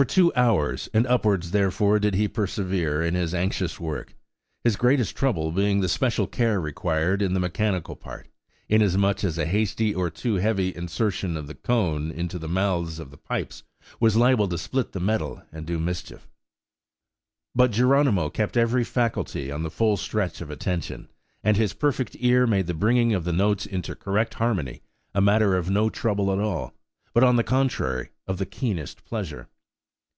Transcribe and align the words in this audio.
For 0.00 0.06
two 0.06 0.32
hours 0.34 0.88
and 0.94 1.06
upwards 1.06 1.50
therefore, 1.50 1.98
did 1.98 2.14
he 2.14 2.26
persevere 2.26 3.02
in 3.02 3.14
his 3.14 3.34
anxious 3.34 3.78
work; 3.78 4.16
his 4.64 4.76
greatest 4.76 5.14
trouble 5.14 5.52
being 5.52 5.80
the 5.80 5.90
special 5.90 6.26
care 6.26 6.58
required 6.58 7.20
in 7.20 7.34
the 7.34 7.38
mechanical 7.38 7.94
part, 7.96 8.26
inasmuch 8.66 9.22
as 9.24 9.36
a 9.36 9.44
hasty 9.44 9.94
or 9.94 10.08
too 10.08 10.36
heavy 10.36 10.74
insertion 10.74 11.36
of 11.36 11.48
the 11.48 11.54
cone 11.54 12.10
into 12.10 12.38
the 12.38 12.48
mouths 12.48 12.98
of 12.98 13.10
the 13.10 13.18
pipes 13.18 13.62
was 14.00 14.16
liable 14.16 14.48
to 14.48 14.56
split 14.56 14.92
the 14.92 15.00
metal 15.00 15.42
and 15.52 15.66
do 15.66 15.78
mischief. 15.78 16.30
But 17.54 17.70
Geronimo 17.70 18.30
kept 18.30 18.56
every 18.56 18.84
faculty 18.84 19.52
on 19.52 19.64
the 19.64 19.70
full 19.70 19.98
stretch 19.98 20.40
of 20.40 20.50
attention, 20.50 21.10
and 21.44 21.58
his 21.58 21.74
perfect 21.74 22.16
ear 22.20 22.46
made 22.46 22.68
the 22.68 22.72
bringing 22.72 23.12
of 23.12 23.24
the 23.24 23.34
notes 23.34 23.66
into 23.66 23.94
correct 23.94 24.32
harmony 24.32 24.80
a 25.14 25.20
matter 25.20 25.58
of 25.58 25.68
no 25.68 25.90
trouble 25.90 26.32
at 26.32 26.38
all, 26.38 26.72
but, 27.12 27.22
on 27.22 27.36
the 27.36 27.44
contrary, 27.44 28.08
of 28.26 28.38
the 28.38 28.46
keenest 28.46 29.04
pleasure. 29.04 29.48